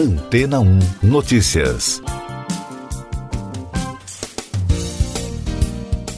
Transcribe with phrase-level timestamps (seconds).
[0.00, 2.02] Antena 1 Notícias.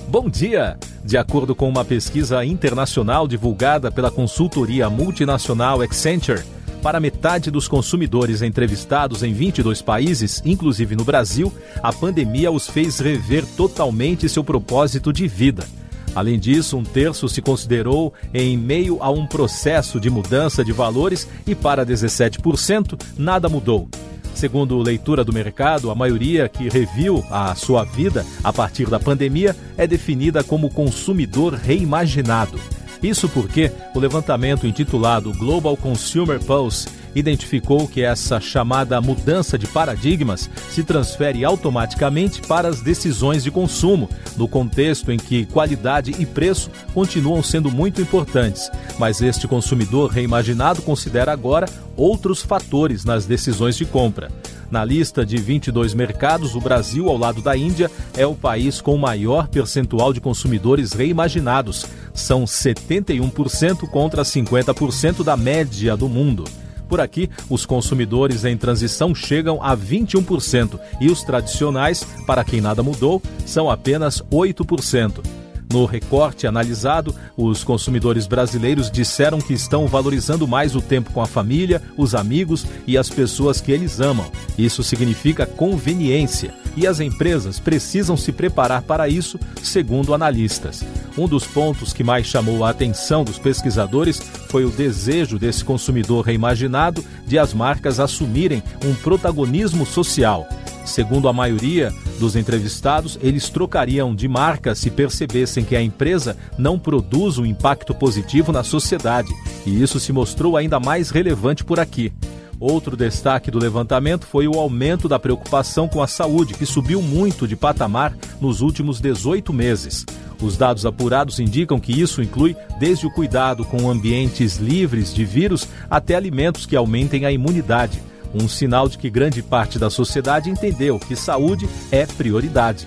[0.07, 0.79] Bom dia!
[1.05, 6.45] De acordo com uma pesquisa internacional divulgada pela consultoria multinacional Accenture,
[6.81, 11.53] para metade dos consumidores entrevistados em 22 países, inclusive no Brasil,
[11.83, 15.67] a pandemia os fez rever totalmente seu propósito de vida.
[16.15, 21.29] Além disso, um terço se considerou em meio a um processo de mudança de valores
[21.47, 23.89] e para 17% nada mudou.
[24.35, 29.55] Segundo leitura do mercado, a maioria que reviu a sua vida a partir da pandemia
[29.77, 32.59] é definida como consumidor reimaginado.
[33.03, 40.49] Isso porque o levantamento intitulado Global Consumer Pulse identificou que essa chamada mudança de paradigmas
[40.71, 46.71] se transfere automaticamente para as decisões de consumo, no contexto em que qualidade e preço
[46.95, 53.85] continuam sendo muito importantes, mas este consumidor reimaginado considera agora outros fatores nas decisões de
[53.85, 54.31] compra.
[54.73, 58.97] Na lista de 22 mercados, o Brasil, ao lado da Índia, é o país com
[58.97, 61.85] maior percentual de consumidores reimaginados.
[62.15, 66.45] São 71% contra 50% da média do mundo.
[66.93, 72.83] Por aqui, os consumidores em transição chegam a 21% e os tradicionais, para quem nada
[72.83, 75.42] mudou, são apenas 8%.
[75.73, 81.27] No recorte analisado, os consumidores brasileiros disseram que estão valorizando mais o tempo com a
[81.27, 84.31] família, os amigos e as pessoas que eles amam.
[84.59, 90.85] Isso significa conveniência e as empresas precisam se preparar para isso, segundo analistas.
[91.17, 94.19] Um dos pontos que mais chamou a atenção dos pesquisadores
[94.51, 100.47] foi o desejo desse consumidor reimaginado de as marcas assumirem um protagonismo social.
[100.85, 106.79] Segundo a maioria dos entrevistados, eles trocariam de marca se percebessem que a empresa não
[106.79, 109.33] produz um impacto positivo na sociedade,
[109.65, 112.13] e isso se mostrou ainda mais relevante por aqui.
[112.59, 117.49] Outro destaque do levantamento foi o aumento da preocupação com a saúde, que subiu muito
[117.49, 120.07] de patamar nos últimos 18 meses.
[120.41, 125.67] Os dados apurados indicam que isso inclui desde o cuidado com ambientes livres de vírus
[125.91, 128.01] até alimentos que aumentem a imunidade.
[128.35, 132.87] Um sinal de que grande parte da sociedade entendeu que saúde é prioridade.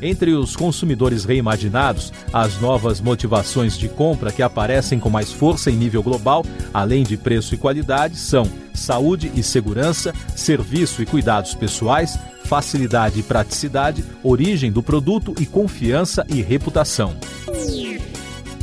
[0.00, 5.76] Entre os consumidores reimaginados, as novas motivações de compra que aparecem com mais força em
[5.76, 12.18] nível global, além de preço e qualidade, são saúde e segurança, serviço e cuidados pessoais,
[12.44, 17.16] facilidade e praticidade, origem do produto e confiança e reputação.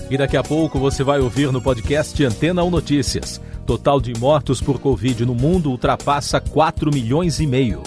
[0.09, 3.41] E daqui a pouco você vai ouvir no podcast Antena 1 Notícias.
[3.66, 7.81] Total de mortos por Covid no mundo ultrapassa 4 milhões e meio.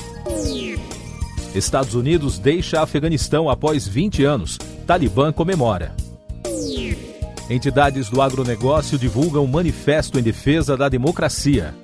[1.54, 4.58] Estados Unidos deixa Afeganistão após 20 anos.
[4.86, 5.94] Talibã comemora.
[7.48, 11.74] Entidades do agronegócio divulgam um manifesto em defesa da democracia.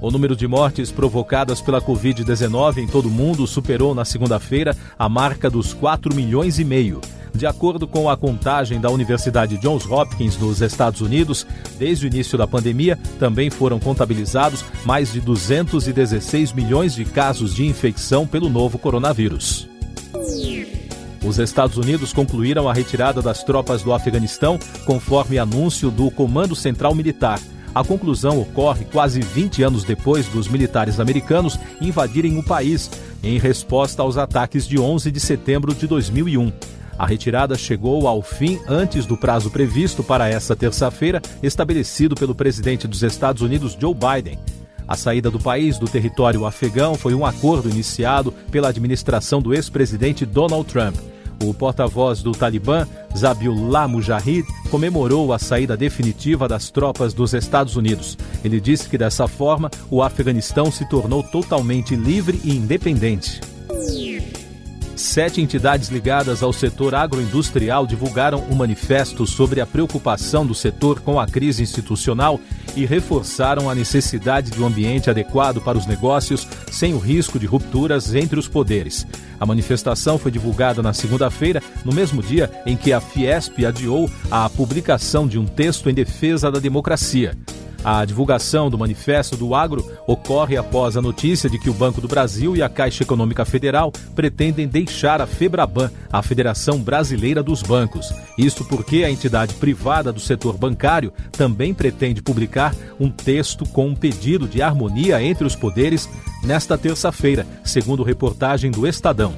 [0.00, 5.08] O número de mortes provocadas pela Covid-19 em todo o mundo superou na segunda-feira a
[5.08, 7.00] marca dos 4 milhões e meio.
[7.34, 11.46] De acordo com a contagem da Universidade Johns Hopkins nos Estados Unidos,
[11.78, 17.66] desde o início da pandemia também foram contabilizados mais de 216 milhões de casos de
[17.66, 19.68] infecção pelo novo coronavírus.
[21.24, 26.94] Os Estados Unidos concluíram a retirada das tropas do Afeganistão, conforme anúncio do Comando Central
[26.94, 27.40] Militar.
[27.74, 32.90] A conclusão ocorre quase 20 anos depois dos militares americanos invadirem o país,
[33.22, 36.52] em resposta aos ataques de 11 de setembro de 2001.
[36.98, 42.88] A retirada chegou ao fim antes do prazo previsto para esta terça-feira, estabelecido pelo presidente
[42.88, 44.38] dos Estados Unidos, Joe Biden.
[44.86, 50.26] A saída do país do território afegão foi um acordo iniciado pela administração do ex-presidente
[50.26, 50.96] Donald Trump.
[51.44, 52.84] O porta-voz do Talibã,
[53.16, 58.18] Zabiullah Mujahid, comemorou a saída definitiva das tropas dos Estados Unidos.
[58.42, 63.40] Ele disse que dessa forma o Afeganistão se tornou totalmente livre e independente.
[64.98, 71.20] Sete entidades ligadas ao setor agroindustrial divulgaram um manifesto sobre a preocupação do setor com
[71.20, 72.40] a crise institucional
[72.74, 77.46] e reforçaram a necessidade de um ambiente adequado para os negócios sem o risco de
[77.46, 79.06] rupturas entre os poderes.
[79.38, 84.50] A manifestação foi divulgada na segunda-feira, no mesmo dia em que a Fiesp adiou a
[84.50, 87.36] publicação de um texto em defesa da democracia.
[87.84, 92.08] A divulgação do manifesto do agro ocorre após a notícia de que o Banco do
[92.08, 98.12] Brasil e a Caixa Econômica Federal pretendem deixar a Febraban, a Federação Brasileira dos Bancos.
[98.36, 103.94] Isso porque a entidade privada do setor bancário também pretende publicar um texto com um
[103.94, 106.08] pedido de harmonia entre os poderes
[106.42, 109.34] nesta terça-feira, segundo reportagem do Estadão.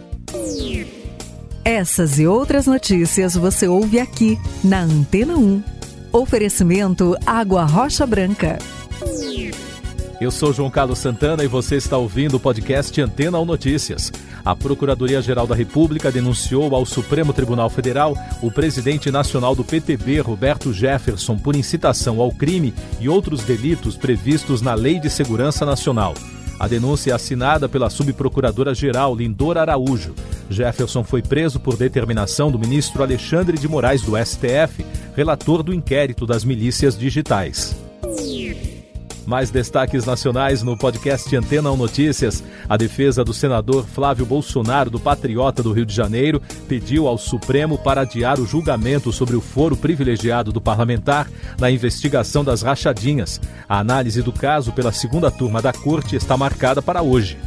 [1.63, 5.80] Essas e outras notícias você ouve aqui na Antena 1.
[6.13, 8.59] Oferecimento Água Rocha Branca.
[10.21, 14.13] Eu sou João Carlos Santana e você está ouvindo o podcast Antena ou Notícias.
[14.45, 20.73] A Procuradoria-Geral da República denunciou ao Supremo Tribunal Federal o presidente nacional do PTB, Roberto
[20.73, 26.15] Jefferson, por incitação ao crime e outros delitos previstos na Lei de Segurança Nacional.
[26.59, 30.13] A denúncia é assinada pela subprocuradora-geral Lindora Araújo.
[30.51, 34.85] Jefferson foi preso por determinação do ministro Alexandre de Moraes do STF,
[35.17, 37.77] relator do inquérito das milícias digitais.
[39.27, 42.43] Mais destaques nacionais no podcast Antena 1 Notícias.
[42.69, 47.79] A defesa do senador Flávio Bolsonaro, do Patriota do Rio de Janeiro, pediu ao Supremo
[47.79, 51.31] para adiar o julgamento sobre o foro privilegiado do parlamentar
[51.61, 53.41] na investigação das rachadinhas.
[53.69, 57.39] A análise do caso pela segunda turma da Corte está marcada para hoje.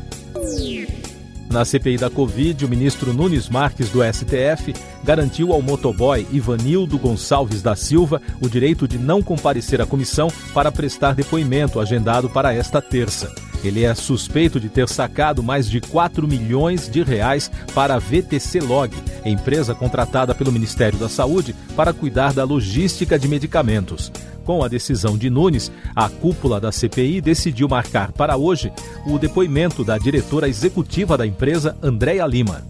[1.53, 4.73] Na CPI da Covid, o ministro Nunes Marques, do STF,
[5.03, 10.71] garantiu ao motoboy Ivanildo Gonçalves da Silva o direito de não comparecer à comissão para
[10.71, 13.31] prestar depoimento agendado para esta terça.
[13.63, 18.59] Ele é suspeito de ter sacado mais de 4 milhões de reais para a VTC
[18.59, 18.91] Log,
[19.23, 24.11] empresa contratada pelo Ministério da Saúde para cuidar da logística de medicamentos.
[24.44, 28.72] Com a decisão de Nunes, a cúpula da CPI decidiu marcar para hoje
[29.06, 32.63] o depoimento da diretora executiva da empresa, Andréa Lima.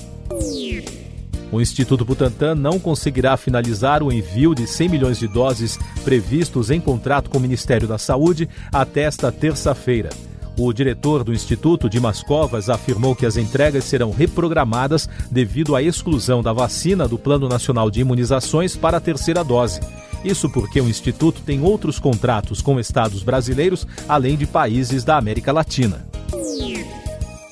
[1.50, 6.80] O Instituto Butantan não conseguirá finalizar o envio de 100 milhões de doses previstos em
[6.80, 10.10] contrato com o Ministério da Saúde até esta terça-feira.
[10.58, 16.42] O diretor do Instituto, Dimas Covas, afirmou que as entregas serão reprogramadas devido à exclusão
[16.42, 19.80] da vacina do Plano Nacional de Imunizações para a terceira dose.
[20.24, 25.52] Isso porque o Instituto tem outros contratos com estados brasileiros, além de países da América
[25.52, 26.06] Latina.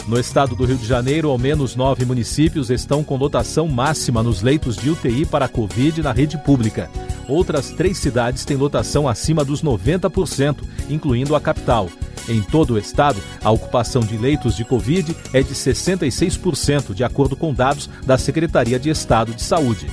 [0.07, 4.43] No estado do Rio de Janeiro, ao menos nove municípios estão com lotação máxima nos
[4.43, 6.91] leitos de UTI para a Covid na rede pública.
[7.27, 10.59] Outras três cidades têm lotação acima dos 90%,
[10.91, 11.89] incluindo a capital.
[12.29, 17.35] Em todo o estado, a ocupação de leitos de Covid é de 66%, de acordo
[17.35, 19.87] com dados da Secretaria de Estado de Saúde.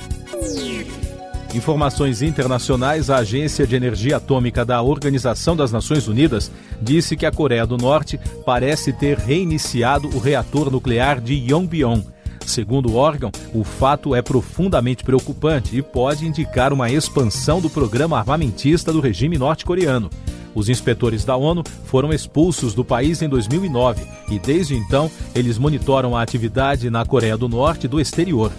[1.54, 6.50] Informações internacionais: a Agência de Energia Atômica da Organização das Nações Unidas
[6.80, 12.00] disse que a Coreia do Norte parece ter reiniciado o reator nuclear de Yongbyon.
[12.46, 18.18] Segundo o órgão, o fato é profundamente preocupante e pode indicar uma expansão do programa
[18.18, 20.10] armamentista do regime norte-coreano.
[20.54, 26.16] Os inspetores da ONU foram expulsos do país em 2009 e, desde então, eles monitoram
[26.16, 28.50] a atividade na Coreia do Norte do exterior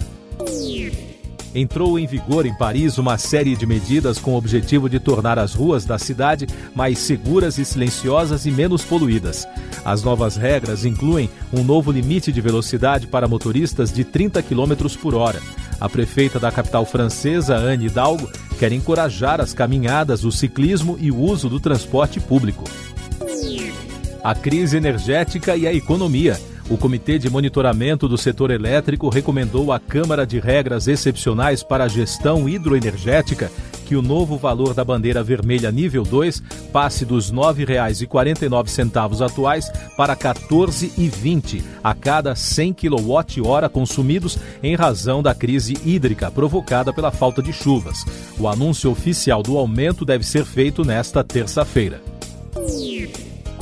[1.54, 5.54] entrou em vigor em Paris uma série de medidas com o objetivo de tornar as
[5.54, 9.46] ruas da cidade mais seguras e silenciosas e menos poluídas.
[9.84, 15.14] As novas regras incluem um novo limite de velocidade para motoristas de 30 km por
[15.14, 15.40] hora.
[15.80, 21.18] A prefeita da capital francesa, Anne Hidalgo, quer encorajar as caminhadas, o ciclismo e o
[21.18, 22.64] uso do transporte público.
[24.22, 26.40] A crise energética e a economia.
[26.70, 31.88] O Comitê de Monitoramento do Setor Elétrico recomendou à Câmara de Regras Excepcionais para a
[31.88, 33.50] Gestão Hidroenergética
[33.84, 36.42] que o novo valor da bandeira vermelha nível 2
[36.72, 45.22] passe dos R$ 9,49 atuais para R$ 14,20 a cada 100 kWh consumidos em razão
[45.22, 47.98] da crise hídrica provocada pela falta de chuvas.
[48.38, 52.00] O anúncio oficial do aumento deve ser feito nesta terça-feira.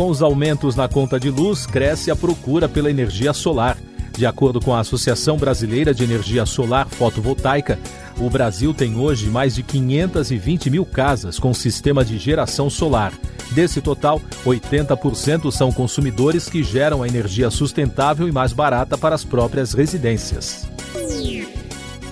[0.02, 3.78] Com os aumentos na conta de luz, cresce a procura pela energia solar.
[4.11, 7.78] De acordo com a Associação Brasileira de Energia Solar Fotovoltaica,
[8.18, 13.12] o Brasil tem hoje mais de 520 mil casas com sistema de geração solar.
[13.52, 19.23] Desse total, 80% são consumidores que geram a energia sustentável e mais barata para as
[19.23, 20.68] próprias residências.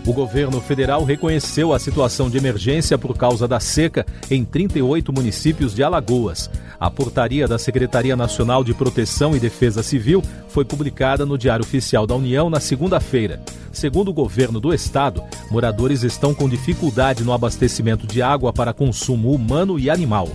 [0.07, 5.75] O governo federal reconheceu a situação de emergência por causa da seca em 38 municípios
[5.75, 6.51] de Alagoas.
[6.81, 12.07] A portaria da Secretaria Nacional de Proteção e Defesa Civil foi publicada no Diário Oficial
[12.07, 13.43] da União na segunda-feira.
[13.71, 19.31] Segundo o governo do estado, moradores estão com dificuldade no abastecimento de água para consumo
[19.31, 20.31] humano e animal.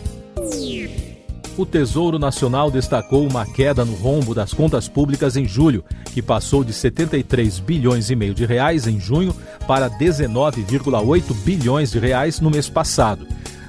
[1.58, 5.84] O Tesouro Nacional destacou uma queda no rombo das contas públicas em julho,
[6.14, 9.36] que passou de 73 bilhões e meio de reais em junho
[9.66, 13.26] para 19,8 bilhões de reais no mês passado.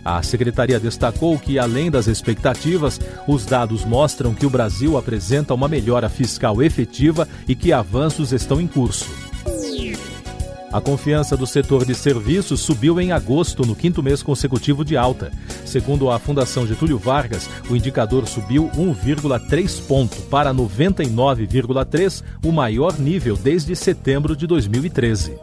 [0.07, 5.67] A secretaria destacou que, além das expectativas, os dados mostram que o Brasil apresenta uma
[5.67, 9.11] melhora fiscal efetiva e que avanços estão em curso.
[10.73, 15.33] A confiança do setor de serviços subiu em agosto, no quinto mês consecutivo de alta.
[15.65, 23.37] Segundo a Fundação Getúlio Vargas, o indicador subiu 1,3 ponto para 99,3, o maior nível
[23.37, 25.37] desde setembro de 2013.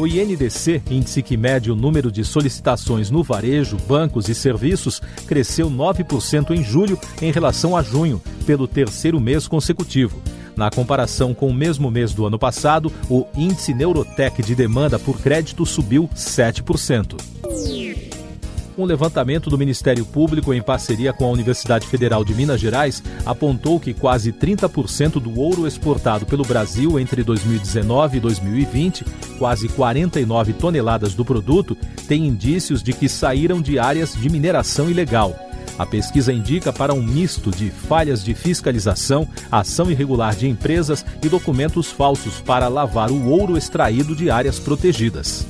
[0.00, 5.70] O INDC, índice que mede o número de solicitações no varejo, bancos e serviços, cresceu
[5.70, 10.22] 9% em julho em relação a junho, pelo terceiro mês consecutivo.
[10.56, 15.20] Na comparação com o mesmo mês do ano passado, o índice Neurotech de demanda por
[15.20, 17.89] crédito subiu 7%.
[18.78, 23.80] Um levantamento do Ministério Público em parceria com a Universidade Federal de Minas Gerais apontou
[23.80, 29.04] que quase 30% do ouro exportado pelo Brasil entre 2019 e 2020,
[29.38, 35.36] quase 49 toneladas do produto, tem indícios de que saíram de áreas de mineração ilegal.
[35.78, 41.28] A pesquisa indica para um misto de falhas de fiscalização, ação irregular de empresas e
[41.28, 45.46] documentos falsos para lavar o ouro extraído de áreas protegidas.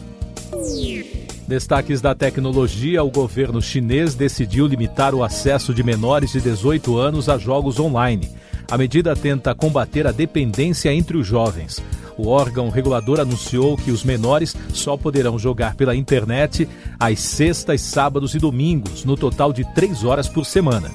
[1.51, 7.29] Destaques da tecnologia: o governo chinês decidiu limitar o acesso de menores de 18 anos
[7.29, 8.31] a jogos online.
[8.71, 11.83] A medida tenta combater a dependência entre os jovens.
[12.17, 16.69] O órgão regulador anunciou que os menores só poderão jogar pela internet
[17.01, 20.89] às sextas, sábados e domingos, no total de três horas por semana.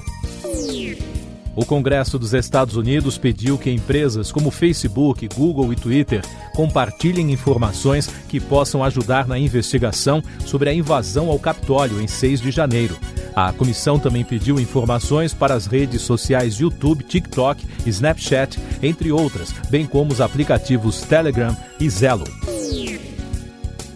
[1.56, 6.22] O Congresso dos Estados Unidos pediu que empresas como Facebook, Google e Twitter
[6.54, 12.50] compartilhem informações que possam ajudar na investigação sobre a invasão ao Capitólio em 6 de
[12.50, 12.98] janeiro.
[13.34, 19.86] A comissão também pediu informações para as redes sociais YouTube, TikTok, Snapchat, entre outras, bem
[19.86, 22.55] como os aplicativos Telegram e Zello.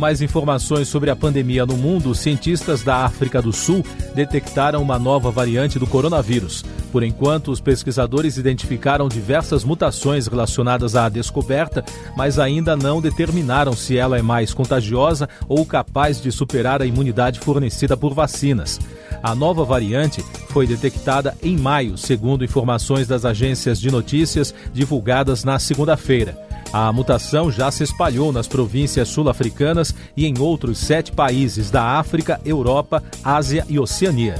[0.00, 5.30] Mais informações sobre a pandemia no mundo, cientistas da África do Sul detectaram uma nova
[5.30, 6.64] variante do coronavírus.
[6.90, 11.84] Por enquanto, os pesquisadores identificaram diversas mutações relacionadas à descoberta,
[12.16, 17.38] mas ainda não determinaram se ela é mais contagiosa ou capaz de superar a imunidade
[17.38, 18.80] fornecida por vacinas.
[19.22, 25.58] A nova variante foi detectada em maio, segundo informações das agências de notícias divulgadas na
[25.58, 26.49] segunda-feira.
[26.72, 32.40] A mutação já se espalhou nas províncias sul-africanas e em outros sete países da África,
[32.44, 34.36] Europa, Ásia e Oceania.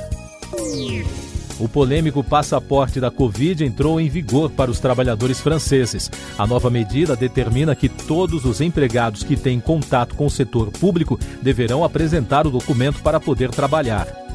[1.58, 6.10] O polêmico passaporte da Covid entrou em vigor para os trabalhadores franceses.
[6.38, 11.18] A nova medida determina que todos os empregados que têm contato com o setor público
[11.42, 14.29] deverão apresentar o documento para poder trabalhar.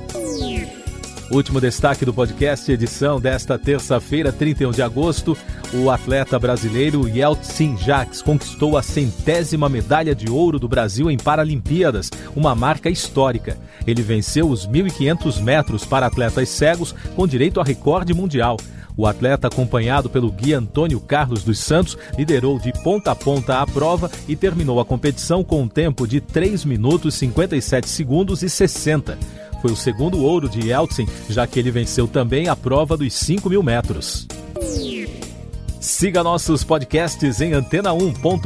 [1.29, 5.35] Último destaque do podcast, edição desta terça-feira, 31 de agosto.
[5.73, 12.11] O atleta brasileiro Yeltsin Jacques conquistou a centésima medalha de ouro do Brasil em Paralimpíadas,
[12.35, 13.57] uma marca histórica.
[13.87, 18.57] Ele venceu os 1.500 metros para atletas cegos com direito a recorde mundial.
[18.95, 23.67] O atleta, acompanhado pelo guia Antônio Carlos dos Santos, liderou de ponta a ponta a
[23.67, 29.17] prova e terminou a competição com um tempo de 3 minutos 57 segundos e 60
[29.65, 33.49] foi o segundo ouro de Yeltsin, já que ele venceu também a prova dos 5
[33.49, 34.27] mil metros.
[35.81, 38.45] Siga nossos podcasts em antena1.com.br.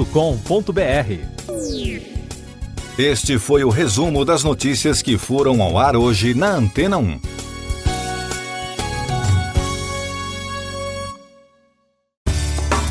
[2.98, 7.20] Este foi o resumo das notícias que foram ao ar hoje na Antena 1.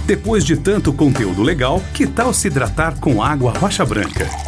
[0.05, 4.48] Depois de tanto conteúdo legal, que tal se hidratar com água rocha branca?